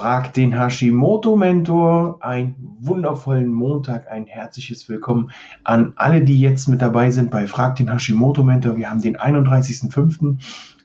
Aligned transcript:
Frag 0.00 0.32
den 0.32 0.58
Hashimoto-Mentor. 0.58 2.24
Einen 2.24 2.54
wundervollen 2.80 3.52
Montag, 3.52 4.10
ein 4.10 4.24
herzliches 4.24 4.88
Willkommen 4.88 5.30
an 5.64 5.92
alle, 5.96 6.22
die 6.22 6.40
jetzt 6.40 6.68
mit 6.68 6.80
dabei 6.80 7.10
sind 7.10 7.30
bei 7.30 7.46
Frag 7.46 7.76
den 7.76 7.92
Hashimoto-Mentor. 7.92 8.78
Wir 8.78 8.88
haben 8.88 9.02
den 9.02 9.18
31.05. 9.18 10.38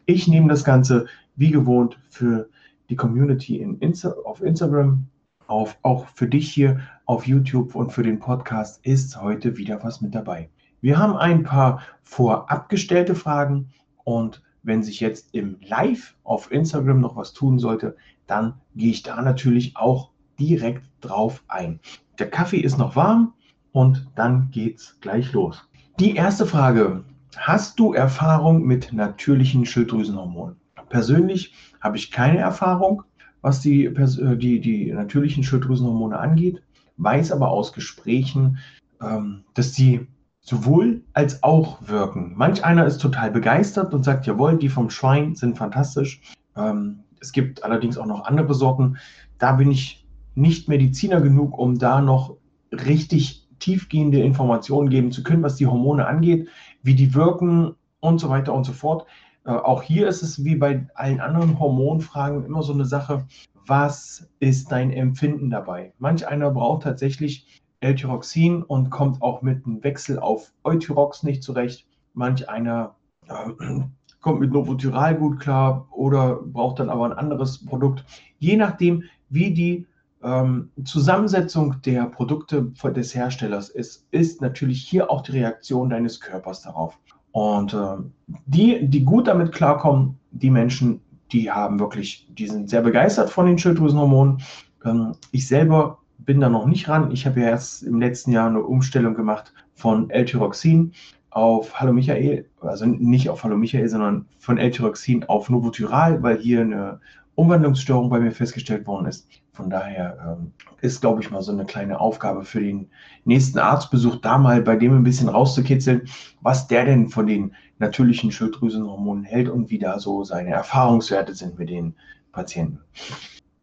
Ich 0.06 0.28
nehme 0.28 0.50
das 0.50 0.66
Ganze 0.66 1.06
wie 1.38 1.50
gewohnt 1.50 1.98
für 2.10 2.50
die 2.90 2.98
Community 2.98 3.60
in 3.60 3.78
Insta 3.78 4.14
auf 4.26 4.42
Instagram 4.42 5.08
auf. 5.47 5.78
Auch 5.82 6.08
für 6.13 6.28
dich 6.28 6.52
hier 6.52 6.82
auf 7.06 7.26
YouTube 7.26 7.74
und 7.74 7.94
für 7.94 8.04
den 8.04 8.20
Podcast 8.20 8.86
ist 8.86 9.22
heute 9.22 9.56
wieder 9.56 9.82
was 9.82 10.02
mit 10.02 10.13
dabei. 10.13 10.50
Wir 10.82 11.00
haben 11.00 11.16
ein 11.16 11.44
paar 11.44 11.79
vorab 12.04 12.68
gestellte 12.68 13.16
Fragen 13.16 13.70
und 14.04 14.42
wenn 14.66 14.84
sich 14.84 15.00
jetzt 15.00 15.34
im 15.34 15.58
Live 15.62 16.16
auf 16.23 16.52
Instagram 16.52 17.00
noch 17.00 17.16
was 17.16 17.34
tun 17.34 17.59
sollte, 17.59 17.95
dann 18.27 18.55
gehe 18.76 18.91
ich 18.91 19.04
da 19.04 19.22
natürlich 19.22 19.77
auch 19.77 20.09
direkt 20.40 20.84
drauf 21.02 21.44
ein. 21.48 21.80
Der 22.20 22.30
Kaffee 22.30 22.59
ist 22.59 22.77
noch 22.77 22.95
warm 22.95 23.34
und 23.72 24.08
dann 24.16 24.49
geht's 24.52 24.98
gleich 25.02 25.31
los. 25.34 25.67
Die 25.99 26.16
erste 26.16 26.45
Frage. 26.45 27.03
Hast 27.38 27.80
du 27.80 27.94
Erfahrung 27.94 28.63
mit 28.63 28.94
natürlichen 28.94 29.66
Schilddrüsenhormonen? 29.66 30.55
Persönlich 30.89 31.53
habe 31.81 31.97
ich 31.97 32.11
keine 32.11 32.38
Erfahrung, 32.38 33.03
was 33.41 33.59
die, 33.59 33.86
äh, 33.86 34.38
die, 34.38 34.59
die 34.61 34.91
natürlichen 34.91 35.44
Schilddrüsenhormone 35.44 36.17
angeht, 36.17 36.63
weiß 36.97 37.31
aber 37.31 37.50
aus 37.50 37.73
Gesprächen, 37.73 38.59
ähm, 39.02 39.44
dass 39.53 39.73
die 39.73 40.08
sowohl 40.45 41.04
als 41.13 41.44
auch 41.44 41.80
wirken. 41.88 42.34
Manch 42.35 42.63
einer 42.63 42.86
ist 42.86 42.99
total 42.99 43.31
begeistert 43.31 43.94
und 43.94 44.05
sagt, 44.05 44.27
jawohl, 44.27 44.58
die 44.58 44.70
vom 44.70 44.90
Schwein 44.90 45.36
sind 45.36 45.58
fantastisch. 45.58 46.22
Ähm, 46.55 46.99
es 47.20 47.31
gibt 47.31 47.63
allerdings 47.63 47.98
auch 47.98 48.05
noch 48.05 48.26
andere 48.26 48.53
Sorten. 48.53 48.98
Da 49.39 49.53
bin 49.53 49.72
ich 49.72 50.05
nicht 50.36 50.70
Mediziner 50.70 51.20
genug, 51.20 51.58
um 51.58 51.80
da 51.80 52.00
noch 52.00 52.38
richtig 52.72 53.47
tiefgehende 53.58 54.22
Informationen 54.22 54.89
geben 54.89 55.11
zu 55.11 55.23
können, 55.23 55.42
was 55.42 55.56
die 55.56 55.66
Hormone 55.66 56.06
angeht, 56.06 56.47
wie 56.84 56.94
die 56.94 57.16
wirken 57.16 57.73
und 58.00 58.19
so 58.19 58.30
weiter 58.30 58.53
und 58.53 58.66
so 58.66 58.73
fort. 58.73 59.08
Äh, 59.45 59.52
auch 59.52 59.81
hier 59.81 60.08
ist 60.08 60.22
es 60.22 60.44
wie 60.44 60.56
bei 60.56 60.86
allen 60.94 61.22
anderen 61.22 61.58
Hormonfragen 61.58 62.45
immer 62.45 62.62
so 62.62 62.73
eine 62.73 62.86
Sache, 62.86 63.25
was 63.66 64.30
ist 64.39 64.72
dein 64.72 64.91
Empfinden 64.91 65.50
dabei? 65.50 65.94
Manch 65.97 66.28
einer 66.28 66.52
braucht 66.52 66.84
tatsächlich 66.84 67.64
L-Tyroxin 67.81 68.64
und 68.64 68.90
kommt 68.90 69.22
auch 69.22 69.42
mit 69.42 69.66
einem 69.66 69.84
Wechsel 69.84 70.20
auf 70.20 70.52
Euthyrox 70.64 71.23
nicht 71.23 71.44
zurecht. 71.44 71.88
Manch 72.14 72.50
einer 72.50 72.95
äh, 73.28 73.81
kommt 74.22 74.40
mit 74.40 74.52
Novotyral 74.52 75.16
gut 75.16 75.40
klar 75.40 75.88
oder 75.92 76.36
braucht 76.36 76.80
dann 76.80 76.90
aber 76.90 77.06
ein 77.06 77.14
anderes 77.14 77.64
Produkt. 77.64 78.03
Je 78.40 78.58
nachdem, 78.58 79.03
wie 79.30 79.53
die 79.53 79.88
ähm, 80.23 80.72
Zusammensetzung 80.84 81.76
der 81.84 82.06
Produkte 82.06 82.72
des 82.96 83.14
Herstellers 83.14 83.70
ist, 83.70 84.08
ist 84.12 84.42
natürlich 84.42 84.81
hier 84.81 85.12
auch 85.12 85.22
die 85.22 85.34
Reaktion 85.34 85.90
deines 85.90 86.20
Körpers 86.20 86.64
darauf. 86.64 86.98
Und 87.31 87.73
äh, 87.73 87.98
die, 88.46 88.88
die 88.88 89.03
gut 89.03 89.28
damit 89.28 89.52
klarkommen, 89.52 90.18
die 90.31 90.50
Menschen, 90.50 91.02
die 91.31 91.52
haben 91.52 91.80
wirklich, 91.80 92.28
die 92.34 92.48
sind 92.48 92.70
sehr 92.70 92.81
begeistert 92.81 93.30
von 93.30 93.46
den 93.46 93.58
Schilddrüsenhormonen. 93.58 94.42
Ähm, 94.86 95.12
ich 95.31 95.48
selber 95.48 96.00
bin 96.26 96.40
da 96.40 96.50
noch 96.50 96.66
nicht 96.66 96.90
ran. 96.90 97.12
Ich 97.12 97.26
habe 97.26 97.42
ja 97.42 97.48
erst 97.48 97.84
im 97.84 98.00
letzten 98.00 98.31
Jahr 98.31 98.50
eine 98.50 98.62
Umstellung 98.62 99.14
gemacht 99.14 99.54
von 99.73 100.09
L-Tyroxin 100.09 100.94
auf 101.30 101.80
Hallo 101.80 101.94
Michael, 101.94 102.50
also 102.62 102.86
nicht 102.86 103.30
auf 103.30 103.44
Hallo 103.44 103.58
Michael, 103.58 103.90
sondern 103.90 104.26
von 104.40 104.58
L-Tyroxin 104.58 105.26
auf 105.26 105.50
Novotyral, 105.50 106.23
weil 106.23 106.38
hier 106.38 106.62
eine 106.62 107.00
Umwandlungsstörung 107.36 108.09
bei 108.09 108.20
mir 108.20 108.31
festgestellt 108.31 108.88
worden 108.88 109.08
ist. 109.08 109.28
Von 109.52 109.70
daher 109.70 110.38
ähm, 110.40 110.52
ist, 110.81 111.02
glaube 111.02 111.22
ich, 111.22 111.31
mal 111.31 111.42
so 111.42 111.52
eine 111.52 111.66
kleine 111.66 112.00
Aufgabe 112.00 112.44
für 112.44 112.62
den 112.62 112.90
nächsten 113.26 113.59
Arztbesuch, 113.59 114.18
da 114.18 114.38
mal 114.38 114.62
bei 114.62 114.76
dem 114.76 114.96
ein 114.96 115.03
bisschen 115.03 115.30
rauszukitzeln, 115.30 116.03
was 116.42 116.68
der 116.68 116.85
denn 116.85 117.09
von 117.09 117.28
den 117.28 117.53
natürlichen 117.80 118.31
Schilddrüsenhormonen 118.31 119.24
hält 119.25 119.50
und 119.50 119.69
wie 119.69 119.80
da 119.80 120.00
so 120.00 120.24
seine 120.24 120.52
Erfahrungswerte 120.52 121.34
sind 121.34 121.59
mit 121.59 121.69
den 121.69 121.96
Patienten. 122.31 122.80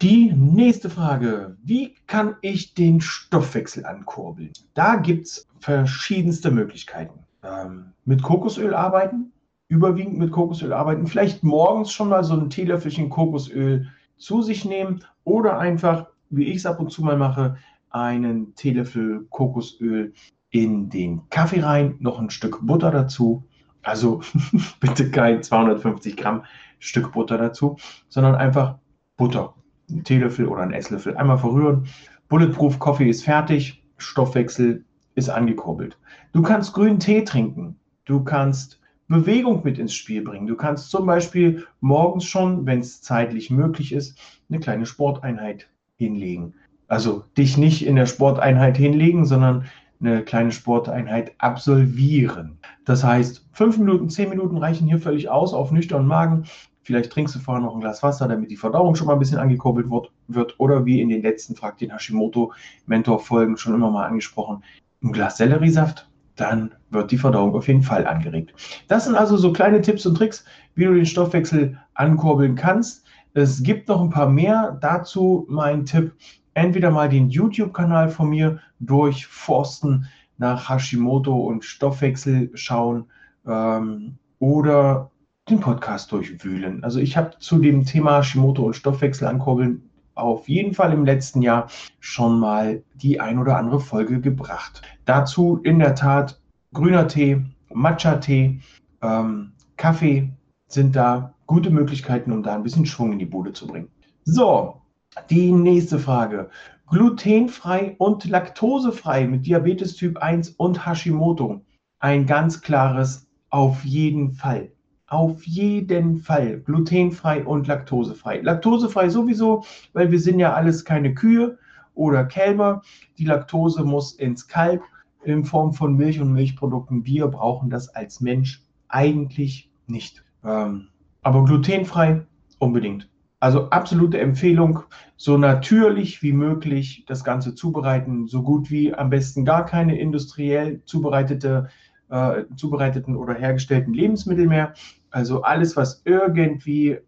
Die 0.03 0.33
nächste 0.33 0.91
Frage, 0.91 1.57
wie 1.63 1.95
kann 2.09 2.35
ich 2.41 2.75
den 2.75 3.01
Stoffwechsel 3.01 3.87
ankurbeln? 3.87 4.51
Da 4.75 4.97
gibt 4.97 5.27
es 5.27 5.47
verschiedenste 5.61 6.51
Möglichkeiten. 6.51 7.21
Ähm, 7.45 7.93
mit 8.05 8.21
Kokosöl 8.21 8.75
arbeiten, 8.75 9.31
überwiegend 9.69 10.19
mit 10.19 10.33
Kokosöl 10.33 10.73
arbeiten, 10.73 11.07
vielleicht 11.07 11.45
morgens 11.45 11.93
schon 11.93 12.09
mal 12.09 12.25
so 12.25 12.35
ein 12.35 12.51
Teelöffelchen 12.51 13.11
Kokosöl 13.11 13.93
zu 14.17 14.43
sich 14.43 14.65
nehmen 14.65 15.05
oder 15.23 15.61
einfach, 15.61 16.09
wie 16.31 16.47
ich 16.47 16.57
es 16.57 16.67
ab 16.67 16.81
und 16.81 16.91
zu 16.91 17.05
mal 17.05 17.17
mache, 17.17 17.57
einen 17.91 18.57
Teelöffel 18.57 19.29
Kokosöl 19.31 20.15
in 20.51 20.91
den 20.91 21.29
Kaffee 21.31 21.61
rein, 21.61 21.95
noch 22.01 22.19
ein 22.19 22.31
Stück 22.31 22.59
Butter 22.67 22.91
dazu. 22.91 23.45
Also 23.83 24.21
bitte 24.81 25.13
kein 25.13 25.45
250 25.45 26.17
Gramm 26.17 26.43
Stück 26.81 27.13
Butter 27.13 27.39
dazu, 27.39 27.77
sondern 28.09 28.35
einfach 28.35 28.79
Butter 29.17 29.55
einen 29.93 30.05
Teelöffel 30.05 30.47
oder 30.47 30.63
einen 30.63 30.73
Esslöffel 30.73 31.17
einmal 31.17 31.39
verrühren. 31.39 31.87
Bulletproof 32.29 32.79
Coffee 32.79 33.09
ist 33.09 33.25
fertig, 33.25 33.85
Stoffwechsel 33.99 34.85
ist 35.15 35.29
angekurbelt. 35.29 35.99
Du 36.33 36.43
kannst 36.43 36.73
grünen 36.73 36.99
Tee 36.99 37.25
trinken. 37.25 37.77
Du 38.05 38.25
kannst 38.25 38.81
Bewegung 39.09 39.63
mit 39.63 39.79
ins 39.79 39.95
Spiel 39.95 40.23
bringen. 40.23 40.47
Du 40.47 40.57
kannst 40.57 40.91
zum 40.91 41.07
Beispiel 41.07 41.67
morgens 41.81 42.25
schon, 42.25 42.67
wenn 42.67 42.81
es 42.81 43.03
zeitlich 43.03 43.51
möglich 43.51 43.93
ist, 43.93 44.19
eine 44.49 44.59
kleine 44.59 44.87
Sporteinheit 44.87 45.69
hinlegen. 45.97 46.55
Also 46.89 47.25
dich 47.37 47.57
nicht 47.59 47.87
in 47.87 47.97
der 47.97 48.07
Sporteinheit 48.07 48.77
hinlegen, 48.77 49.25
sondern 49.25 49.67
eine 50.01 50.23
kleine 50.23 50.51
Sporteinheit 50.51 51.33
absolvieren. 51.39 52.59
Das 52.85 53.05
heißt, 53.05 53.49
fünf 53.53 53.79
Minuten, 53.79 54.09
zehn 54.09 54.31
Minuten 54.31 54.57
reichen 54.57 54.89
hier 54.89 54.99
völlig 54.99 55.29
aus 55.29 55.55
auf 55.55 55.71
nüchternen 55.71 56.09
Magen. 56.09 56.45
Vielleicht 56.83 57.13
trinkst 57.13 57.35
du 57.35 57.39
vorher 57.39 57.63
noch 57.63 57.75
ein 57.75 57.81
Glas 57.81 58.03
Wasser, 58.03 58.29
damit 58.29 58.51
die 58.51 58.57
Verdauung 58.57 58.95
schon 58.95 59.07
mal 59.07 59.13
ein 59.15 59.19
bisschen 59.19 59.39
angekurbelt 59.39 59.87
wird. 60.29 60.59
Oder 60.59 60.85
wie 60.85 61.01
in 61.01 61.09
den 61.09 61.23
letzten 61.23 61.55
Frag 61.55 61.79
den 61.79 61.93
Hashimoto-Mentor-Folgen 61.93 63.57
schon 63.57 63.75
immer 63.75 63.91
mal 63.91 64.07
angesprochen, 64.07 64.63
ein 65.03 65.13
Glas 65.13 65.37
Selleriesaft, 65.37 66.09
dann 66.37 66.75
wird 66.91 67.11
die 67.11 67.19
Verdauung 67.19 67.55
auf 67.55 67.69
jeden 67.69 67.83
Fall 67.83 68.07
angeregt. 68.07 68.53
Das 68.89 69.05
sind 69.05 69.15
also 69.15 69.37
so 69.37 69.53
kleine 69.53 69.81
Tipps 69.81 70.07
und 70.07 70.17
Tricks, 70.17 70.45
wie 70.75 70.85
du 70.85 70.95
den 70.95 71.07
Stoffwechsel 71.07 71.79
ankurbeln 71.95 72.55
kannst. 72.57 73.05
Es 73.35 73.63
gibt 73.63 73.89
noch 73.89 74.01
ein 74.01 74.11
paar 74.11 74.29
mehr. 74.29 74.79
Dazu 74.81 75.47
mein 75.49 75.85
Tipp, 75.85 76.13
entweder 76.55 76.91
mal 76.91 77.09
den 77.09 77.31
YouTube-Kanal 77.31 78.09
von 78.09 78.29
mir 78.29 78.61
durchforsten, 78.81 80.07
nach 80.39 80.69
Hashimoto 80.69 81.35
und 81.35 81.65
Stoffwechsel 81.65 82.51
schauen 82.55 83.05
ähm, 83.47 84.17
oder 84.41 85.12
den 85.53 85.61
Podcast 85.61 86.11
durchwühlen. 86.13 86.83
Also 86.83 86.99
ich 86.99 87.17
habe 87.17 87.39
zu 87.39 87.59
dem 87.59 87.85
Thema 87.85 88.19
Hashimoto 88.19 88.65
und 88.65 88.75
Stoffwechsel 88.75 89.29
ankurbeln 89.29 89.89
auf 90.15 90.49
jeden 90.49 90.75
Fall 90.75 90.93
im 90.93 91.05
letzten 91.05 91.43
Jahr 91.43 91.69
schon 92.01 92.39
mal 92.39 92.83
die 92.95 93.21
ein 93.21 93.39
oder 93.39 93.57
andere 93.57 93.81
Folge 93.81 94.21
gebracht. 94.21 94.83
Dazu 95.05 95.61
in 95.63 95.79
der 95.79 95.95
Tat 95.95 96.41
grüner 96.75 97.07
Tee, 97.09 97.43
Matcha-Tee, 97.73 98.61
ähm, 99.03 99.53
Kaffee 99.77 100.31
sind 100.69 100.97
da 100.97 101.35
gute 101.47 101.71
Möglichkeiten, 101.71 102.33
um 102.33 102.43
da 102.43 102.55
ein 102.55 102.63
bisschen 102.63 102.87
Schwung 102.87 103.13
in 103.13 103.19
die 103.19 103.27
Bude 103.27 103.53
zu 103.53 103.67
bringen. 103.67 103.89
So, 104.25 104.81
die 105.29 105.53
nächste 105.53 105.99
Frage. 105.99 106.51
Glutenfrei 106.89 107.95
und 107.99 108.25
laktosefrei 108.25 109.27
mit 109.27 109.47
Diabetes 109.47 109.97
Typ 109.97 110.19
1 110.19 110.51
und 110.51 110.87
Hashimoto. 110.87 111.63
Ein 112.01 112.27
ganz 112.27 112.61
klares 112.61 113.27
auf 113.51 113.85
jeden 113.85 114.33
Fall. 114.33 114.73
Auf 115.13 115.45
jeden 115.45 116.17
Fall 116.17 116.61
glutenfrei 116.61 117.45
und 117.45 117.67
laktosefrei. 117.67 118.41
Laktosefrei 118.41 119.11
sowieso, 119.11 119.63
weil 119.93 120.11
wir 120.11 120.19
sind 120.19 120.39
ja 120.39 120.55
alles 120.55 120.87
keine 120.87 121.13
Kühe 121.13 121.59
oder 121.93 122.25
Kälber. 122.25 122.81
Die 123.19 123.27
Laktose 123.27 123.85
muss 123.85 124.15
ins 124.15 124.49
Kalb 124.49 124.81
in 125.23 125.45
Form 125.45 125.75
von 125.75 125.99
Milch 125.99 126.19
und 126.19 126.33
Milchprodukten. 126.33 127.05
Wir 127.05 127.27
brauchen 127.27 127.69
das 127.69 127.91
als 127.91 128.23
Mensch 128.23 128.63
eigentlich 128.89 129.71
nicht. 129.87 130.25
Ähm, 130.47 130.89
aber 131.21 131.45
glutenfrei 131.45 132.25
unbedingt. 132.59 133.07
Also 133.39 133.69
absolute 133.69 134.19
Empfehlung, 134.19 134.81
so 135.19 135.37
natürlich 135.37 136.23
wie 136.23 136.33
möglich 136.33 137.05
das 137.07 137.23
Ganze 137.23 137.55
zubereiten, 137.55 138.29
so 138.29 138.43
gut 138.43 138.71
wie 138.71 138.95
am 138.95 139.11
besten 139.11 139.45
gar 139.45 139.67
keine 139.67 139.99
industriell 139.99 140.81
zubereitete, 140.87 141.69
äh, 142.09 142.45
zubereiteten 142.57 143.15
oder 143.15 143.35
hergestellten 143.35 143.93
Lebensmittel 143.93 144.47
mehr. 144.47 144.73
Also 145.13 145.43
alles, 145.43 145.77
was 145.77 146.03
irgendwie 146.05 146.91
äh, 146.91 147.01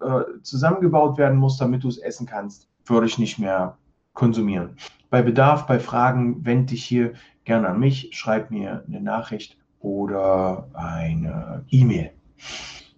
zusammengebaut 0.43 1.19
werden 1.19 1.39
muss, 1.39 1.57
damit 1.57 1.83
du 1.85 1.89
es 1.89 1.99
essen 1.99 2.27
kannst, 2.27 2.69
würde 2.85 3.07
ich 3.07 3.19
nicht 3.19 3.39
mehr 3.39 3.79
konsumieren. 4.13 4.77
Bei 5.11 5.23
Bedarf, 5.23 5.67
bei 5.67 5.79
Fragen, 5.79 6.45
wende 6.45 6.67
dich 6.67 6.85
hier 6.85 7.15
gerne 7.45 7.69
an 7.69 7.81
mich, 7.81 8.11
schreib 8.13 8.51
mir 8.51 8.85
eine 8.87 9.01
Nachricht 9.01 9.57
oder 9.81 10.69
eine 10.75 11.65
E-Mail. 11.71 12.11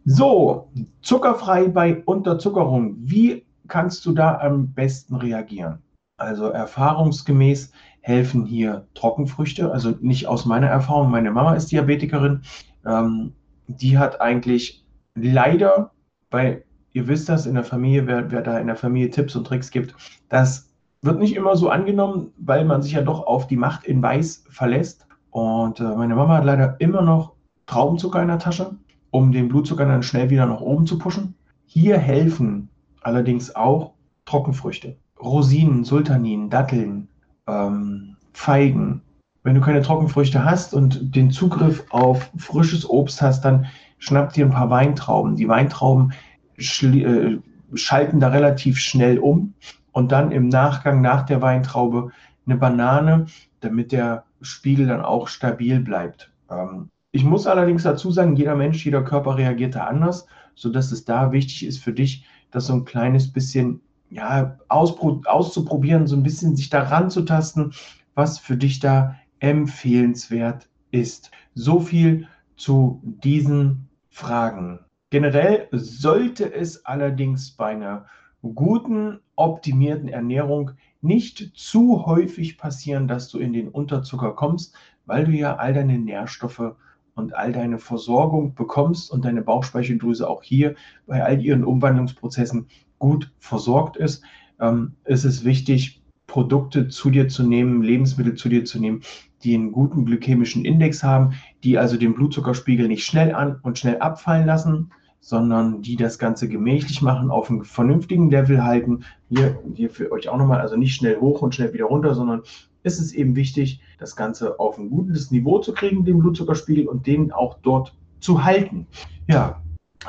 So, 0.05 0.71
zuckerfrei 1.03 1.69
bei 1.69 2.03
Unterzuckerung. 2.05 2.97
Wie 2.99 3.45
kannst 3.69 4.07
du 4.07 4.13
da 4.13 4.39
am 4.39 4.73
besten 4.73 5.17
reagieren? 5.17 5.83
Also 6.17 6.49
erfahrungsgemäß 6.49 7.73
helfen 8.01 8.45
hier 8.47 8.87
Trockenfrüchte, 8.95 9.71
also 9.71 9.95
nicht 10.01 10.29
aus 10.29 10.47
meiner 10.47 10.69
Erfahrung. 10.69 11.11
Meine 11.11 11.31
Mama 11.31 11.55
ist 11.55 11.73
Diabetikerin. 11.73 12.43
Ähm, 12.85 13.33
die 13.67 13.99
hat 13.99 14.21
eigentlich 14.21 14.86
leider, 15.17 15.91
weil 16.31 16.65
ihr 16.93 17.09
wisst 17.09 17.29
das 17.29 17.47
in 17.47 17.55
der 17.55 17.65
Familie, 17.65 18.07
wer, 18.07 18.31
wer 18.31 18.43
da 18.43 18.59
in 18.59 18.69
der 18.69 18.77
Familie 18.77 19.11
Tipps 19.11 19.35
und 19.37 19.47
Tricks 19.47 19.71
gibt, 19.71 19.95
das 20.29 20.71
wird 21.03 21.19
nicht 21.19 21.37
immer 21.37 21.57
so 21.57 21.69
angenommen, 21.69 22.33
weil 22.39 22.65
man 22.65 22.83
sich 22.83 22.93
ja 22.93 23.03
doch 23.03 23.27
auf 23.27 23.47
die 23.47 23.57
Macht 23.57 23.85
in 23.85 24.03
Weiß 24.03 24.45
verlässt. 24.51 25.07
Und 25.31 25.81
äh, 25.81 25.83
meine 25.83 26.15
Mama 26.15 26.39
hat 26.39 26.45
leider 26.45 26.77
immer 26.79 27.03
noch 27.03 27.33
Traubenzucker 27.67 28.23
in 28.23 28.29
der 28.29 28.39
Tasche, 28.39 28.77
um 29.11 29.33
den 29.33 29.49
Blutzucker 29.49 29.85
dann 29.85 30.03
schnell 30.03 30.31
wieder 30.31 30.47
nach 30.47 30.61
oben 30.61 30.87
zu 30.87 30.99
pushen. 30.99 31.35
Hier 31.67 31.99
helfen 31.99 32.69
allerdings 33.03 33.55
auch 33.55 33.93
Trockenfrüchte. 34.25 34.97
Rosinen, 35.21 35.85
Sultanin, 35.85 36.51
Datteln, 36.51 37.09
ähm, 37.47 38.17
Feigen. 38.33 39.03
Wenn 39.43 39.55
du 39.55 39.61
keine 39.61 39.83
Trockenfrüchte 39.83 40.45
hast 40.45 40.75
und 40.75 41.15
den 41.15 41.31
Zugriff 41.31 41.85
auf 41.91 42.31
frisches 42.37 42.89
Obst 42.89 43.23
hast, 43.23 43.45
dann 43.45 43.67
schnapp 44.07 44.33
dir 44.33 44.47
ein 44.47 44.53
paar 44.53 44.71
Weintrauben. 44.71 45.37
Die 45.37 45.49
Weintrauben 45.49 46.13
äh, 46.57 47.39
schalten 47.75 48.21
da 48.21 48.29
relativ 48.29 48.79
schnell 48.79 49.19
um 49.19 49.55
und 49.93 50.13
dann 50.13 50.31
im 50.31 50.49
Nachgang 50.49 51.01
nach 51.01 51.25
der 51.25 51.43
Weintraube 51.43 52.11
eine 52.47 52.57
Banane, 52.57 53.27
damit 53.61 53.93
der 53.93 54.25
Spiegel 54.41 54.87
dann 54.87 55.01
auch 55.01 55.29
stabil 55.29 55.81
bleibt. 55.81 56.31
Ähm, 56.51 56.91
ich 57.11 57.25
muss 57.25 57.47
allerdings 57.47 57.83
dazu 57.83 58.11
sagen, 58.11 58.37
jeder 58.37 58.55
Mensch, 58.55 58.85
jeder 58.85 59.03
Körper 59.03 59.37
reagiert 59.37 59.75
da 59.75 59.85
anders, 59.85 60.27
sodass 60.55 60.93
es 60.93 61.05
da 61.05 61.33
wichtig 61.33 61.67
ist 61.67 61.83
für 61.83 61.93
dich, 61.93 62.27
das 62.51 62.67
so 62.67 62.75
ein 62.75 62.85
kleines 62.85 63.33
bisschen 63.33 63.81
ja, 64.11 64.57
auszuprobieren, 64.69 66.07
so 66.07 66.15
ein 66.15 66.23
bisschen 66.23 66.55
sich 66.55 66.71
daran 66.71 67.11
zu 67.11 67.23
tasten, 67.23 67.73
was 68.15 68.39
für 68.39 68.57
dich 68.57 68.79
da 68.79 69.17
empfehlenswert 69.41 70.69
ist. 70.93 71.31
So 71.55 71.81
viel 71.81 72.29
zu 72.57 73.01
diesen 73.03 73.89
Fragen. 74.17 74.79
Generell 75.11 75.69
sollte 75.73 76.51
es 76.51 76.87
allerdings 76.87 77.51
bei 77.51 77.67
einer 77.67 78.07
guten, 78.55 79.21
optimierten 79.35 80.09
Ernährung 80.09 80.71
nicht 81.03 81.53
zu 81.55 82.07
häufig 82.07 82.57
passieren, 82.57 83.09
dass 83.09 83.29
du 83.29 83.39
in 83.39 83.53
den 83.53 83.69
Unterzucker 83.69 84.33
kommst, 84.33 84.75
weil 85.05 85.27
du 85.27 85.33
ja 85.33 85.57
all 85.57 85.75
deine 85.75 85.99
Nährstoffe 85.99 86.77
und 87.15 87.35
all 87.35 87.53
deine 87.53 87.79
Versorgung 87.79 88.55
bekommst 88.55 89.11
und 89.11 89.27
deine 89.27 89.43
Bauchspeicheldrüse 89.43 90.27
auch 90.27 90.43
hier 90.43 90.77
bei 91.07 91.23
all 91.23 91.43
ihren 91.43 91.63
Umwandlungsprozessen 91.63 92.69
gut 92.99 93.31
versorgt 93.39 93.99
ist, 93.99 94.25
ähm, 94.59 94.95
ist 95.05 95.25
es 95.25 95.45
wichtig, 95.45 96.03
Produkte 96.27 96.89
zu 96.89 97.11
dir 97.11 97.29
zu 97.29 97.43
nehmen, 97.43 97.83
Lebensmittel 97.83 98.35
zu 98.35 98.49
dir 98.49 98.65
zu 98.65 98.81
nehmen, 98.81 99.03
die 99.45 99.55
einen 99.55 99.73
guten 99.73 100.05
glykämischen 100.05 100.65
Index 100.65 101.03
haben, 101.03 101.35
die 101.63 101.79
also 101.79 101.97
den 101.97 102.15
Blutzuckerspiegel 102.15 102.89
nicht 102.89 103.05
schnell 103.05 103.35
an 103.35 103.59
und 103.63 103.79
schnell 103.79 103.99
abfallen 103.99 104.47
lassen, 104.47 104.91
sondern 105.21 105.83
die 105.83 105.97
das 105.97 106.19
Ganze 106.19 106.49
gemächlich 106.49 107.03
machen, 107.03 107.31
auf 107.31 107.51
einem 107.51 107.65
vernünftigen 107.65 108.31
Level 108.31 108.63
halten. 108.63 109.05
Hier, 109.29 109.59
hier 109.75 109.91
für 109.91 110.13
euch 110.13 110.29
auch 110.29 110.37
nochmal, 110.37 110.61
also 110.61 110.77
nicht 110.77 110.95
schnell 110.95 111.19
hoch 111.19 111.43
und 111.43 111.55
schnell 111.55 111.73
wieder 111.73 111.87
runter, 111.87 112.15
sondern 112.15 112.43
ist 112.83 113.01
es 113.01 113.13
eben 113.13 113.35
wichtig, 113.35 113.81
das 113.99 114.15
Ganze 114.15 114.61
auf 114.61 114.79
ein 114.79 114.91
gutes 114.91 115.31
Niveau 115.31 115.59
zu 115.59 115.73
kriegen, 115.73 116.05
den 116.05 116.19
Blutzuckerspiegel 116.19 116.87
und 116.87 117.07
den 117.07 117.33
auch 117.33 117.59
dort 117.63 117.97
zu 118.21 118.45
halten. 118.45 118.87
Ja, 119.27 119.63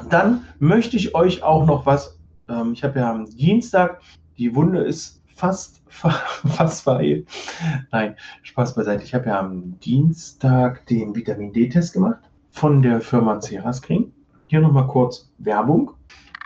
dann 0.09 0.43
möchte 0.59 0.97
ich 0.97 1.15
euch 1.15 1.41
auch 1.41 1.65
noch 1.65 1.85
was 1.85 2.17
ähm, 2.49 2.73
ich 2.73 2.83
habe 2.83 2.99
ja 2.99 3.11
am 3.11 3.25
Dienstag, 3.25 4.01
die 4.37 4.55
Wunde 4.55 4.81
ist 4.81 5.21
fast, 5.37 5.81
fast 5.89 6.83
verheilt. 6.83 7.27
Nein, 7.91 8.15
Spaß 8.41 8.75
beiseite. 8.75 9.03
Ich 9.03 9.13
habe 9.13 9.27
ja 9.27 9.39
am 9.39 9.79
Dienstag 9.79 10.85
den 10.87 11.15
Vitamin 11.15 11.53
D-Test 11.53 11.93
gemacht 11.93 12.19
von 12.51 12.81
der 12.81 12.99
Firma 12.99 13.39
Cerascreen. 13.39 14.11
Hier 14.47 14.59
nochmal 14.61 14.87
kurz 14.87 15.31
Werbung. 15.37 15.91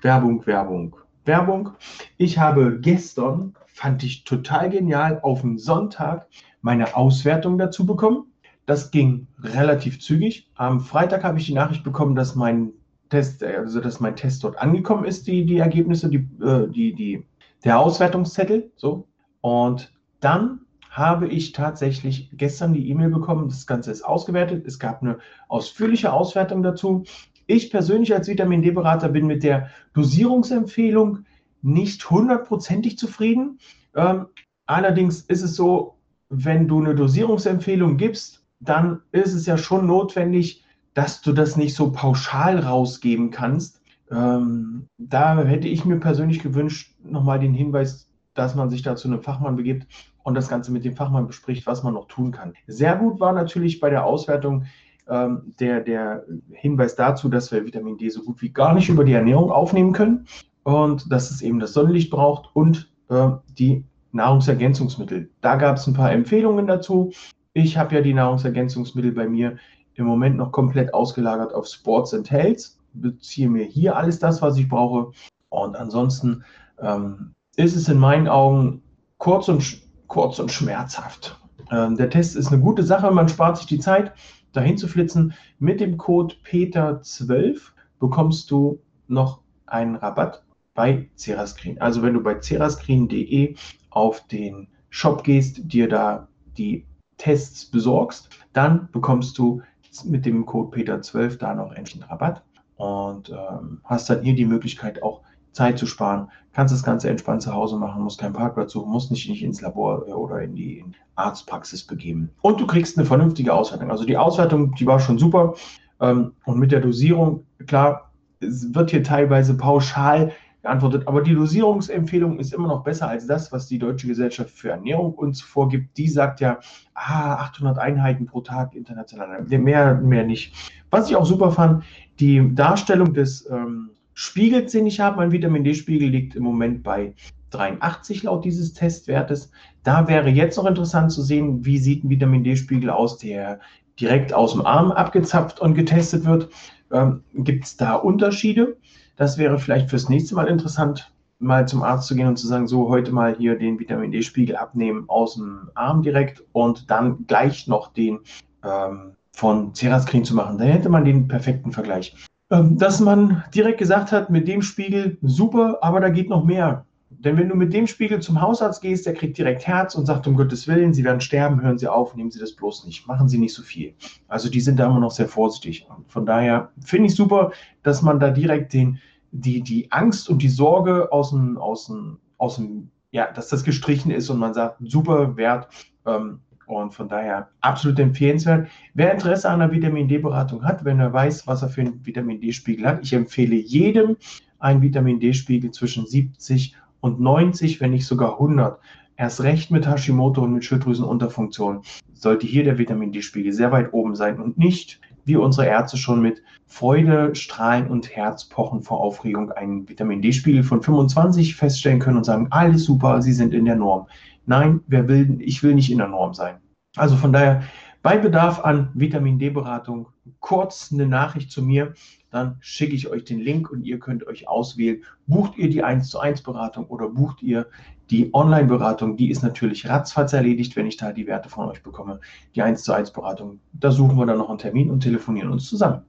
Werbung, 0.02 0.46
Werbung, 0.46 0.96
Werbung. 1.26 1.70
Ich 2.18 2.38
habe 2.38 2.80
gestern, 2.80 3.54
fand 3.68 4.04
ich 4.04 4.24
total 4.24 4.70
genial, 4.70 5.20
auf 5.22 5.42
dem 5.42 5.58
Sonntag 5.58 6.28
meine 6.62 6.96
Auswertung 6.96 7.58
dazu 7.58 7.86
bekommen. 7.86 8.26
Das 8.66 8.92
ging 8.92 9.28
relativ 9.42 10.02
zügig. 10.02 10.50
Am 10.56 10.82
Freitag 10.82 11.24
habe 11.24 11.40
ich 11.40 11.46
die 11.46 11.54
Nachricht 11.54 11.84
bekommen, 11.84 12.16
dass 12.16 12.36
mein 12.36 12.72
Test, 13.10 13.44
also 13.44 13.80
dass 13.80 14.00
mein 14.00 14.16
Test 14.16 14.44
dort 14.44 14.58
angekommen 14.58 15.06
ist, 15.06 15.28
die, 15.28 15.46
die 15.46 15.58
Ergebnisse, 15.58 16.10
die, 16.10 16.28
äh, 16.42 16.68
die, 16.68 16.94
die, 16.94 17.26
der 17.64 17.80
Auswertungszettel. 17.80 18.72
So. 18.76 19.08
Und 19.42 19.94
dann 20.20 20.62
habe 20.90 21.28
ich 21.28 21.54
tatsächlich 21.54 22.30
gestern 22.34 22.74
die 22.74 22.90
E-Mail 22.90 23.10
bekommen, 23.10 23.48
das 23.48 23.66
Ganze 23.66 23.92
ist 23.92 24.04
ausgewertet. 24.04 24.66
Es 24.68 24.78
gab 24.78 25.02
eine 25.02 25.20
ausführliche 25.48 26.12
Auswertung 26.12 26.64
dazu. 26.64 27.04
Ich 27.48 27.72
persönlich 27.72 28.14
als 28.14 28.28
Vitamin 28.28 28.62
D-Berater 28.62 29.10
bin 29.10 29.26
mit 29.26 29.44
der 29.44 29.70
Dosierungsempfehlung 29.94 31.26
nicht 31.62 32.10
hundertprozentig 32.10 32.98
zufrieden. 32.98 33.60
Ähm, 33.96 34.28
allerdings 34.66 35.22
ist 35.22 35.44
es 35.44 35.56
so, 35.56 35.96
wenn 36.30 36.68
du 36.68 36.80
eine 36.80 36.96
Dosierungsempfehlung 36.96 37.98
gibst, 37.98 38.46
dann 38.60 39.02
ist 39.12 39.34
es 39.34 39.46
ja 39.46 39.58
schon 39.58 39.88
notwendig, 39.88 40.64
dass 40.94 41.22
du 41.22 41.32
das 41.32 41.56
nicht 41.56 41.76
so 41.76 41.92
pauschal 41.92 42.60
rausgeben 42.60 43.32
kannst. 43.32 43.81
Ähm, 44.12 44.88
da 44.98 45.42
hätte 45.42 45.68
ich 45.68 45.86
mir 45.86 46.00
persönlich 46.00 46.44
gewünscht, 46.44 46.96
nochmal 47.04 47.40
den 47.40 47.54
Hinweis, 47.54 48.08
dass 48.34 48.56
man 48.56 48.70
sich 48.70 48.82
da 48.82 48.96
zu 48.96 49.08
einem 49.08 49.22
Fachmann 49.22 49.56
begibt 49.56 49.88
und 50.24 50.36
das 50.36 50.50
Ganze 50.50 50.72
mit 50.72 50.86
dem 50.86 50.96
Fachmann 50.96 51.28
bespricht, 51.28 51.66
was 51.66 51.84
man 51.84 51.94
noch 51.94 52.08
tun 52.08 52.32
kann. 52.32 52.54
Sehr 52.68 52.96
gut 52.96 53.20
war 53.20 53.34
natürlich 53.34 53.80
bei 53.80 53.90
der 53.90 54.06
Auswertung 54.06 54.66
ähm, 55.08 55.54
der, 55.60 55.82
der 55.82 56.26
Hinweis 56.52 56.96
dazu, 56.96 57.30
dass 57.30 57.52
wir 57.52 57.66
Vitamin 57.66 57.98
D 57.98 58.10
so 58.10 58.22
gut 58.22 58.42
wie 58.42 58.50
gar 58.50 58.74
nicht 58.74 58.90
über 58.90 59.04
die 59.04 59.14
Ernährung 59.14 59.52
aufnehmen 59.52 59.94
können 59.94 60.26
und 60.64 61.12
dass 61.12 61.32
es 61.32 61.42
eben 61.42 61.60
das 61.60 61.74
Sonnenlicht 61.74 62.12
braucht 62.12 62.50
und 62.54 62.92
äh, 63.10 63.30
die 63.58 63.86
Nahrungsergänzungsmittel. 64.12 65.30
Da 65.42 65.56
gab 65.56 65.78
es 65.78 65.88
ein 65.88 65.94
paar 65.94 66.12
Empfehlungen 66.12 66.68
dazu. 66.68 67.12
Ich 67.54 67.78
habe 67.78 67.96
ja 67.96 68.02
die 68.02 68.14
Nahrungsergänzungsmittel 68.14 69.12
bei 69.12 69.28
mir 69.28 69.58
im 69.96 70.06
Moment 70.06 70.38
noch 70.38 70.52
komplett 70.52 70.94
ausgelagert 70.94 71.54
auf 71.54 71.68
Sports 71.68 72.14
and 72.14 72.30
Health. 72.30 72.78
Beziehe 72.94 73.50
mir 73.50 73.66
hier 73.66 73.96
alles 73.96 74.20
das, 74.20 74.42
was 74.42 74.58
ich 74.58 74.68
brauche. 74.68 75.12
Und 75.50 75.76
ansonsten 75.76 76.44
ähm, 76.80 77.34
ist 77.56 77.76
es 77.76 77.90
in 77.90 78.00
meinen 78.00 78.28
Augen 78.28 78.82
kurz 79.18 79.48
und, 79.48 79.82
kurz 80.08 80.40
und 80.40 80.52
schmerzhaft. 80.52 81.40
Ähm, 81.72 81.96
der 81.96 82.10
Test 82.10 82.36
ist 82.36 82.48
eine 82.48 82.62
gute 82.62 82.84
Sache, 82.84 83.12
man 83.12 83.30
spart 83.30 83.58
sich 83.58 83.68
die 83.68 83.80
Zeit, 83.80 84.14
dahin 84.52 84.78
zu 84.78 84.88
flitzen. 84.88 85.34
Mit 85.60 85.80
dem 85.80 85.98
Code 85.98 86.36
PETER12 86.44 87.60
bekommst 88.00 88.52
du 88.52 88.80
noch 89.08 89.42
einen 89.68 89.96
Rabatt 89.96 90.44
bei 90.74 91.10
Cerascreen. 91.18 91.80
Also 91.80 92.02
wenn 92.02 92.14
du 92.14 92.22
bei 92.22 92.40
cerascreen.de 92.42 93.56
auf 93.90 94.26
den 94.28 94.68
Shop 94.90 95.24
gehst, 95.24 95.62
dir 95.72 95.88
da 95.88 96.28
die 96.58 96.86
Tests 97.18 97.66
besorgst, 97.66 98.30
dann 98.54 98.90
bekommst 98.92 99.38
du 99.38 99.62
mit 100.06 100.26
dem 100.26 100.46
Code 100.46 100.76
Peter12 100.76 101.38
da 101.38 101.54
noch 101.54 101.72
einen 101.72 102.04
Rabatt 102.10 102.44
und 102.82 103.30
ähm, 103.30 103.80
hast 103.84 104.10
dann 104.10 104.24
hier 104.24 104.34
die 104.34 104.46
Möglichkeit 104.46 105.04
auch 105.04 105.22
Zeit 105.52 105.78
zu 105.78 105.86
sparen, 105.86 106.30
kannst 106.52 106.74
das 106.74 106.82
Ganze 106.82 107.10
entspannt 107.10 107.44
zu 107.44 107.54
Hause 107.54 107.78
machen, 107.78 108.02
musst 108.02 108.20
keinen 108.20 108.34
Parkplatz 108.34 108.72
suchen, 108.72 108.90
musst 108.90 109.12
nicht, 109.12 109.30
nicht 109.30 109.44
ins 109.44 109.62
Labor 109.62 110.08
äh, 110.08 110.12
oder 110.12 110.42
in 110.42 110.56
die 110.56 110.84
Arztpraxis 111.16 111.84
begeben. 111.84 112.32
Und 112.42 112.60
du 112.60 112.66
kriegst 112.66 112.98
eine 112.98 113.06
vernünftige 113.06 113.54
Auswertung. 113.54 113.92
Also 113.92 114.04
die 114.04 114.18
Auswertung, 114.18 114.74
die 114.74 114.88
war 114.88 115.00
schon 115.00 115.20
super. 115.20 115.54
Ähm, 116.00 116.32
und 116.46 116.58
mit 116.58 116.72
der 116.72 116.80
Dosierung, 116.80 117.46
klar, 117.68 118.10
es 118.40 118.74
wird 118.74 118.90
hier 118.90 119.04
teilweise 119.04 119.56
pauschal 119.56 120.32
geantwortet. 120.62 121.08
Aber 121.08 121.22
die 121.22 121.34
Dosierungsempfehlung 121.34 122.40
ist 122.40 122.54
immer 122.54 122.68
noch 122.68 122.84
besser 122.84 123.08
als 123.08 123.28
das, 123.28 123.52
was 123.52 123.68
die 123.68 123.80
Deutsche 123.80 124.08
Gesellschaft 124.08 124.52
für 124.52 124.70
Ernährung 124.70 125.14
uns 125.14 125.42
vorgibt. 125.42 125.98
Die 125.98 126.08
sagt 126.08 126.40
ja, 126.40 126.60
ah, 126.94 127.36
800 127.36 127.80
Einheiten 127.80 128.26
pro 128.26 128.42
Tag 128.42 128.76
international, 128.76 129.44
mehr, 129.44 129.96
mehr 129.96 130.24
nicht. 130.24 130.54
Was 130.90 131.10
ich 131.10 131.16
auch 131.16 131.26
super 131.26 131.52
fand, 131.52 131.84
die 132.20 132.54
Darstellung 132.54 133.14
des 133.14 133.50
ähm, 133.50 133.92
Spiegels, 134.14 134.72
den 134.72 134.86
ich 134.86 135.00
habe, 135.00 135.18
mein 135.18 135.32
Vitamin 135.32 135.64
D-Spiegel 135.64 136.10
liegt 136.10 136.36
im 136.36 136.44
Moment 136.44 136.84
bei 136.84 137.14
83 137.52 138.24
laut 138.24 138.46
dieses 138.46 138.74
Testwertes. 138.74 139.52
Da 139.84 140.08
wäre 140.08 140.30
jetzt 140.30 140.58
noch 140.58 140.66
interessant 140.66 141.12
zu 141.12 141.22
sehen, 141.22 141.66
wie 141.66 141.78
sieht 141.78 142.04
ein 142.04 142.10
Vitamin 142.10 142.44
D-Spiegel 142.44 142.90
aus, 142.90 143.18
der 143.18 143.60
direkt 144.00 144.34
aus 144.34 144.54
dem 144.54 144.66
Arm 144.66 144.92
abgezapft 144.92 145.60
und 145.60 145.74
getestet 145.74 146.26
wird. 146.26 146.50
Ähm, 146.92 147.24
Gibt 147.34 147.66
es 147.66 147.78
da 147.78 147.96
Unterschiede? 147.96 148.78
Das 149.16 149.38
wäre 149.38 149.60
vielleicht 149.60 149.90
fürs 149.90 150.10
nächste 150.10 150.36
Mal 150.36 150.48
interessant, 150.48 151.12
mal 151.40 151.68
zum 151.68 151.84
Arzt 151.84 152.08
zu 152.08 152.16
gehen 152.16 152.28
und 152.28 152.38
zu 152.38 152.48
sagen, 152.48 152.68
so 152.68 152.90
heute 152.90 153.12
mal 153.12 153.36
hier 153.36 153.58
den 153.58 153.80
Vitamin 153.80 154.12
D-Spiegel 154.12 154.56
abnehmen 154.56 155.06
aus 155.08 155.36
dem 155.36 155.70
Arm 155.74 156.02
direkt 156.02 156.44
und 156.52 156.90
dann 156.90 157.26
gleich 157.28 157.68
noch 157.68 157.94
den 157.94 158.20
ähm, 158.64 159.14
von 159.34 159.74
Cerascreen 159.74 160.24
zu 160.24 160.36
machen. 160.36 160.58
Da 160.58 160.66
hätte 160.66 160.90
man 160.90 161.06
den 161.06 161.28
perfekten 161.28 161.72
Vergleich. 161.72 162.16
Ähm, 162.52 162.78
dass 162.78 163.00
man 163.00 163.44
direkt 163.56 163.80
gesagt 163.80 164.12
hat, 164.12 164.30
mit 164.30 164.48
dem 164.48 164.62
Spiegel 164.62 165.18
super, 165.22 165.80
aber 165.82 166.00
da 166.00 166.10
geht 166.10 166.30
noch 166.30 166.44
mehr. 166.44 166.86
Denn 167.20 167.38
wenn 167.38 167.50
du 167.50 167.56
mit 167.56 167.74
dem 167.74 167.88
Spiegel 167.88 168.22
zum 168.22 168.42
Hausarzt 168.42 168.82
gehst, 168.82 169.06
der 169.06 169.14
kriegt 169.14 169.38
direkt 169.38 169.68
Herz 169.68 169.96
und 169.96 170.06
sagt, 170.06 170.28
um 170.28 170.36
Gottes 170.36 170.68
Willen, 170.68 170.94
Sie 170.94 171.04
werden 171.04 171.20
sterben, 171.20 171.62
hören 171.62 171.78
Sie 171.78 171.88
auf, 171.88 172.16
nehmen 172.16 172.32
Sie 172.32 172.40
das 172.40 172.56
bloß 172.56 172.86
nicht. 172.86 173.06
Machen 173.06 173.28
Sie 173.28 173.38
nicht 173.38 173.54
so 173.54 173.64
viel. 173.64 173.94
Also 174.28 174.50
die 174.50 174.62
sind 174.62 174.80
da 174.80 174.86
immer 174.86 175.00
noch 175.00 175.12
sehr 175.12 175.28
vorsichtig. 175.28 175.86
Und 175.90 176.10
von 176.10 176.26
daher 176.26 176.72
finde 176.84 177.08
ich 177.08 177.16
super, 177.16 177.52
dass 177.84 178.02
man 178.02 178.20
da 178.20 178.32
direkt 178.32 178.74
den, 178.74 179.00
die, 179.32 179.62
die 179.62 179.92
Angst 179.92 180.30
und 180.30 180.42
die 180.42 180.50
Sorge 180.50 181.12
aus 181.12 181.32
dem, 181.32 181.58
aus 181.58 181.88
dem, 181.88 182.18
aus 182.38 182.56
dem, 182.56 182.90
ja, 183.12 183.32
dass 183.32 183.50
das 183.50 183.64
gestrichen 183.64 184.10
ist 184.10 184.30
und 184.30 184.40
man 184.40 184.54
sagt, 184.54 184.78
super 184.80 185.36
Wert. 185.36 185.68
Ähm, 186.06 186.40
und 186.66 186.94
von 186.94 187.10
daher 187.10 187.50
absolut 187.60 188.00
empfehlenswert. 188.00 188.70
Wer 188.94 189.14
Interesse 189.14 189.50
an 189.50 189.62
einer 189.62 189.74
Vitamin 189.74 190.08
D-Beratung 190.08 190.64
hat, 190.64 190.86
wenn 190.86 191.02
er 191.02 191.12
weiß, 191.12 191.46
was 191.46 191.62
er 191.62 191.68
für 191.68 191.82
einen 191.82 192.06
Vitamin 192.06 192.40
D-Spiegel 192.40 192.88
hat, 192.88 193.04
ich 193.04 193.12
empfehle 193.12 193.56
jedem 193.56 194.16
einen 194.60 194.82
Vitamin 194.82 195.20
D-Spiegel 195.20 195.72
zwischen 195.72 196.08
70 196.08 196.78
und 197.02 197.20
90, 197.20 197.82
wenn 197.82 197.92
nicht 197.92 198.06
sogar 198.06 198.34
100. 198.34 198.80
Erst 199.18 199.44
recht 199.44 199.70
mit 199.70 199.88
Hashimoto 199.88 200.42
und 200.42 200.54
mit 200.54 200.66
Schilddrüsenunterfunktion 200.66 201.82
sollte 202.14 202.48
hier 202.48 202.64
der 202.64 202.78
Vitamin 202.78 203.12
D-Spiegel 203.12 203.52
sehr 203.52 203.72
weit 203.72 203.94
oben 203.94 204.16
sein 204.16 204.40
und 204.40 204.58
nicht, 204.58 205.00
wie 205.26 205.36
unsere 205.36 205.68
Ärzte 205.68 205.98
schon 205.98 206.22
mit 206.22 206.42
Freude, 206.66 207.36
Strahlen 207.36 207.88
und 207.88 208.16
Herzpochen 208.16 208.82
vor 208.82 209.02
Aufregung 209.02 209.52
einen 209.52 209.88
Vitamin 209.88 210.22
D-Spiegel 210.22 210.64
von 210.64 210.82
25 210.82 211.56
feststellen 211.56 212.00
können 212.00 212.18
und 212.18 212.24
sagen, 212.24 212.48
alles 212.50 212.86
super, 212.86 213.22
Sie 213.22 213.34
sind 213.34 213.54
in 213.54 213.66
der 213.66 213.76
Norm. 213.76 214.08
Nein, 214.46 214.82
wer 214.88 215.08
will, 215.08 215.38
ich 215.40 215.62
will 215.62 215.76
nicht 215.76 215.92
in 215.92 216.00
der 216.00 216.08
Norm 216.08 216.34
sein. 216.34 216.56
Also 216.96 217.16
von 217.16 217.32
daher, 217.32 217.64
bei 218.02 218.18
Bedarf 218.18 218.60
an 218.60 218.90
Vitamin 218.94 219.38
D-Beratung, 219.38 220.08
kurz 220.40 220.92
eine 220.92 221.06
Nachricht 221.06 221.52
zu 221.52 221.62
mir, 221.62 221.94
dann 222.32 222.58
schicke 222.60 222.96
ich 222.96 223.10
euch 223.10 223.26
den 223.26 223.40
Link 223.40 223.70
und 223.70 223.84
ihr 223.84 224.00
könnt 224.00 224.26
euch 224.26 224.48
auswählen. 224.48 225.04
Bucht 225.28 225.58
ihr 225.58 225.70
die 225.70 225.84
1 225.84 226.10
zu 226.10 226.20
1 226.20 226.42
Beratung 226.42 226.86
oder 226.88 227.10
bucht 227.10 227.44
ihr 227.44 227.68
die 228.10 228.34
Online-Beratung? 228.34 229.18
Die 229.18 229.30
ist 229.30 229.44
natürlich 229.44 229.88
ratzfatz 229.88 230.34
erledigt, 230.34 230.76
wenn 230.76 230.88
ich 230.88 230.98
da 230.98 231.12
die 231.12 231.28
Werte 231.28 231.50
von 231.50 231.68
euch 231.68 231.84
bekomme. 231.84 232.20
Die 232.56 232.62
1 232.62 232.84
zu 232.84 232.94
1 232.94 233.12
Beratung, 233.12 233.60
da 233.74 233.92
suchen 233.92 234.18
wir 234.18 234.26
dann 234.26 234.40
noch 234.40 234.50
einen 234.50 234.58
Termin 234.58 234.90
und 234.90 235.02
telefonieren 235.02 235.52
uns 235.52 235.68
zusammen. 235.68 236.02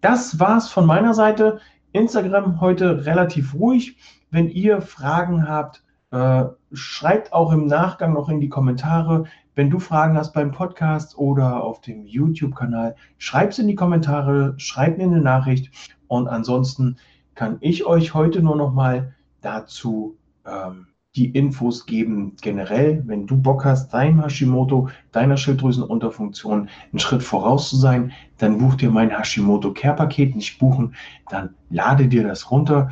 Das 0.00 0.38
war's 0.38 0.70
von 0.70 0.86
meiner 0.86 1.12
Seite. 1.12 1.60
Instagram 1.92 2.60
heute 2.60 3.04
relativ 3.04 3.54
ruhig. 3.54 3.96
Wenn 4.30 4.48
ihr 4.48 4.80
Fragen 4.80 5.46
habt, 5.48 5.84
äh, 6.12 6.44
schreibt 6.72 7.32
auch 7.32 7.52
im 7.52 7.66
Nachgang 7.66 8.14
noch 8.14 8.28
in 8.28 8.40
die 8.40 8.48
Kommentare, 8.48 9.24
wenn 9.60 9.68
du 9.68 9.78
Fragen 9.78 10.16
hast 10.16 10.32
beim 10.32 10.52
Podcast 10.52 11.18
oder 11.18 11.62
auf 11.62 11.82
dem 11.82 12.06
YouTube-Kanal, 12.06 12.96
schreib 13.18 13.50
es 13.50 13.58
in 13.58 13.68
die 13.68 13.74
Kommentare, 13.74 14.54
schreib 14.56 14.96
mir 14.96 15.04
eine 15.04 15.20
Nachricht 15.20 15.70
und 16.08 16.28
ansonsten 16.28 16.96
kann 17.34 17.58
ich 17.60 17.84
euch 17.84 18.14
heute 18.14 18.40
nur 18.40 18.56
noch 18.56 18.72
mal 18.72 19.14
dazu 19.42 20.16
ähm, 20.46 20.86
die 21.14 21.26
Infos 21.32 21.84
geben. 21.84 22.36
Generell, 22.40 23.02
wenn 23.04 23.26
du 23.26 23.36
Bock 23.36 23.66
hast, 23.66 23.90
dein 23.90 24.24
Hashimoto, 24.24 24.88
deiner 25.12 25.36
Schilddrüsenunterfunktion 25.36 26.70
einen 26.90 26.98
Schritt 26.98 27.22
voraus 27.22 27.68
zu 27.68 27.76
sein, 27.76 28.12
dann 28.38 28.56
buch 28.56 28.76
dir 28.76 28.90
mein 28.90 29.10
Hashimoto 29.10 29.74
Care 29.74 29.96
Paket, 29.96 30.36
nicht 30.36 30.58
buchen, 30.58 30.94
dann 31.28 31.54
lade 31.68 32.08
dir 32.08 32.26
das 32.26 32.50
runter, 32.50 32.88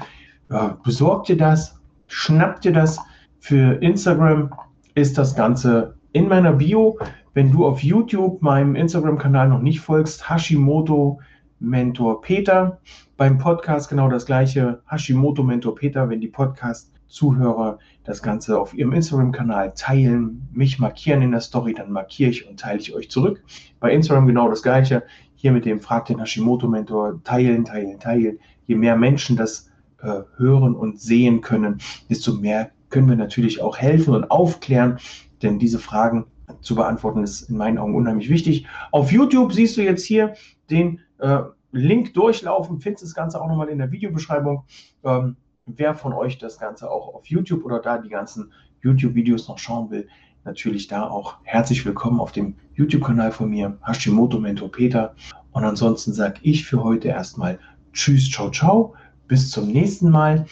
äh, 0.50 0.68
besorg 0.84 1.24
dir 1.24 1.38
das, 1.38 1.80
schnapp 2.08 2.60
dir 2.60 2.74
das. 2.74 2.98
Für 3.38 3.80
Instagram 3.82 4.52
ist 4.94 5.16
das 5.16 5.34
Ganze 5.34 5.97
in 6.12 6.28
meiner 6.28 6.52
Bio. 6.52 6.98
Wenn 7.34 7.52
du 7.52 7.66
auf 7.66 7.82
YouTube 7.82 8.42
meinem 8.42 8.74
Instagram-Kanal 8.74 9.48
noch 9.48 9.60
nicht 9.60 9.80
folgst, 9.80 10.28
Hashimoto 10.28 11.20
Mentor 11.60 12.20
Peter. 12.22 12.80
Beim 13.16 13.38
Podcast 13.38 13.88
genau 13.88 14.08
das 14.08 14.26
gleiche, 14.26 14.80
Hashimoto 14.88 15.42
Mentor 15.42 15.74
Peter, 15.74 16.08
wenn 16.08 16.20
die 16.20 16.28
Podcast-Zuhörer 16.28 17.78
das 18.04 18.22
Ganze 18.22 18.58
auf 18.58 18.74
ihrem 18.74 18.92
Instagram-Kanal 18.92 19.74
teilen, 19.74 20.48
mich 20.52 20.78
markieren 20.78 21.22
in 21.22 21.32
der 21.32 21.40
Story, 21.40 21.74
dann 21.74 21.92
markiere 21.92 22.30
ich 22.30 22.48
und 22.48 22.58
teile 22.58 22.80
ich 22.80 22.94
euch 22.94 23.10
zurück. 23.10 23.42
Bei 23.80 23.92
Instagram 23.92 24.26
genau 24.26 24.48
das 24.48 24.62
gleiche. 24.62 25.02
Hier 25.34 25.52
mit 25.52 25.64
dem 25.64 25.80
Frag 25.80 26.06
den 26.06 26.20
Hashimoto 26.20 26.68
Mentor 26.68 27.22
teilen, 27.22 27.64
teilen, 27.64 28.00
teilen. 28.00 28.38
Je 28.66 28.74
mehr 28.74 28.96
Menschen 28.96 29.36
das 29.36 29.70
äh, 30.02 30.22
hören 30.36 30.74
und 30.74 31.00
sehen 31.00 31.40
können, 31.40 31.78
desto 32.08 32.34
mehr 32.34 32.70
können 32.90 33.08
wir 33.08 33.16
natürlich 33.16 33.60
auch 33.60 33.76
helfen 33.76 34.14
und 34.14 34.30
aufklären, 34.30 34.98
denn 35.42 35.58
diese 35.58 35.78
Fragen 35.78 36.26
zu 36.60 36.74
beantworten 36.74 37.22
ist 37.22 37.42
in 37.42 37.56
meinen 37.56 37.78
Augen 37.78 37.94
unheimlich 37.94 38.28
wichtig. 38.28 38.66
Auf 38.90 39.12
YouTube 39.12 39.52
siehst 39.52 39.76
du 39.76 39.82
jetzt 39.82 40.04
hier 40.04 40.34
den 40.70 41.00
äh, 41.18 41.40
Link 41.72 42.14
durchlaufen, 42.14 42.80
findest 42.80 43.04
das 43.04 43.14
Ganze 43.14 43.40
auch 43.40 43.48
nochmal 43.48 43.68
in 43.68 43.78
der 43.78 43.92
Videobeschreibung. 43.92 44.64
Ähm, 45.04 45.36
wer 45.66 45.94
von 45.94 46.12
euch 46.12 46.38
das 46.38 46.58
Ganze 46.58 46.90
auch 46.90 47.14
auf 47.14 47.26
YouTube 47.26 47.64
oder 47.64 47.80
da 47.80 47.98
die 47.98 48.08
ganzen 48.08 48.52
YouTube-Videos 48.82 49.48
noch 49.48 49.58
schauen 49.58 49.90
will, 49.90 50.08
natürlich 50.44 50.88
da 50.88 51.06
auch 51.06 51.36
herzlich 51.42 51.84
willkommen 51.84 52.20
auf 52.20 52.32
dem 52.32 52.54
YouTube-Kanal 52.74 53.32
von 53.32 53.50
mir, 53.50 53.78
Hashimoto 53.82 54.38
Mentor 54.38 54.70
Peter. 54.70 55.14
Und 55.52 55.64
ansonsten 55.64 56.12
sage 56.12 56.40
ich 56.42 56.64
für 56.64 56.82
heute 56.82 57.08
erstmal 57.08 57.58
Tschüss, 57.92 58.30
ciao, 58.30 58.50
ciao. 58.50 58.94
Bis 59.26 59.50
zum 59.50 59.68
nächsten 59.68 60.10
Mal. 60.10 60.46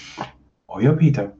Euer 0.69 0.93
Peter. 0.95 1.33